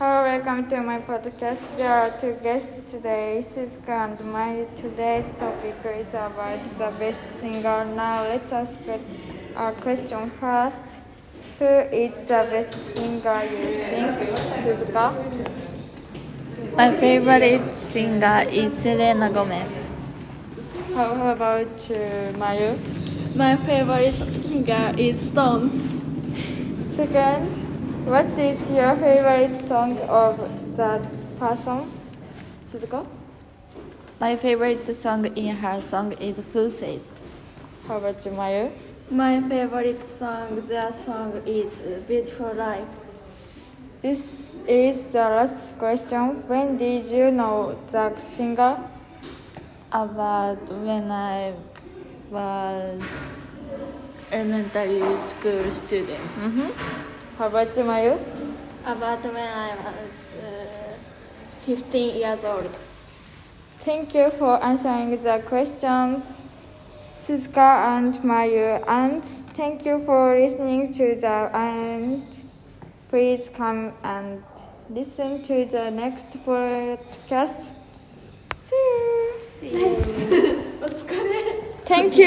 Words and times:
Hello, 0.00 0.22
welcome 0.22 0.66
to 0.70 0.80
my 0.80 0.98
podcast. 0.98 1.60
There 1.76 1.92
are 1.92 2.10
two 2.18 2.32
guests 2.42 2.72
today, 2.90 3.44
Suzuka 3.44 3.90
and 4.08 4.32
my 4.32 4.64
today's 4.74 5.30
topic 5.38 5.76
is 5.84 6.08
about 6.14 6.62
the 6.78 6.90
best 6.98 7.20
singer. 7.38 7.84
Now 7.84 8.22
let's 8.22 8.50
ask 8.50 8.80
a 9.54 9.72
question 9.72 10.30
first. 10.40 10.88
Who 11.58 11.66
is 11.66 12.14
the 12.28 12.48
best 12.48 12.72
singer 12.96 13.42
you 13.44 13.66
think, 13.90 14.16
Suzuka? 14.64 15.12
My 16.74 16.96
favorite 16.96 17.74
singer 17.74 18.46
is 18.48 18.72
Selena 18.78 19.28
Gomez. 19.28 19.70
How, 20.94 21.14
how 21.14 21.32
about 21.32 21.90
you, 21.90 22.32
Mayu? 22.40 22.72
My 23.36 23.54
favorite 23.54 24.16
singer 24.48 24.94
is 24.96 25.20
Stones. 25.20 25.76
Second, 26.96 27.69
what 28.04 28.26
is 28.38 28.70
your 28.72 28.94
favorite 28.96 29.68
song 29.68 29.98
of 30.08 30.38
that 30.76 31.02
person? 31.38 31.90
Suzuka? 32.70 33.06
My 34.20 34.36
favorite 34.36 34.86
song 34.94 35.26
in 35.36 35.56
her 35.56 35.80
song 35.80 36.12
is 36.12 36.38
Who 36.52 36.68
Says. 36.68 37.12
How 37.86 37.96
about 37.98 38.24
you, 38.24 38.32
Mayu? 38.32 38.70
My 39.10 39.40
favorite 39.40 40.00
song, 40.18 40.66
their 40.68 40.92
song 40.92 41.42
is 41.46 41.74
Beautiful 42.06 42.54
Life. 42.54 42.88
This 44.02 44.22
is 44.66 45.02
the 45.12 45.18
last 45.18 45.78
question. 45.78 46.46
When 46.48 46.76
did 46.76 47.06
you 47.06 47.30
know 47.30 47.78
the 47.90 48.16
singer? 48.36 48.78
About 49.92 50.62
when 50.70 51.10
I 51.10 51.52
was 52.30 53.02
elementary 54.30 55.18
school 55.18 55.70
student. 55.70 56.32
Mm-hmm. 56.34 57.19
How 57.40 57.46
about 57.46 57.74
you, 57.74 57.84
Mayu? 57.84 58.18
About 58.84 59.22
when 59.24 59.36
I 59.36 59.74
was 59.74 60.12
uh, 60.44 60.92
15 61.64 62.16
years 62.16 62.44
old. 62.44 62.68
Thank 63.82 64.14
you 64.14 64.30
for 64.38 64.62
answering 64.62 65.22
the 65.22 65.42
questions, 65.46 66.22
Suzuka 67.26 67.96
and 67.96 68.14
Mayu, 68.16 68.86
and 68.86 69.24
thank 69.56 69.86
you 69.86 70.02
for 70.04 70.38
listening 70.38 70.92
to 70.92 71.14
the 71.18 71.50
end. 71.56 72.26
Please 73.08 73.48
come 73.56 73.94
and 74.02 74.42
listen 74.90 75.42
to 75.44 75.64
the 75.64 75.90
next 75.90 76.28
podcast. 76.44 77.72
See 78.68 78.76
you. 79.62 79.80
Thank 81.86 82.04
you. 82.04 82.18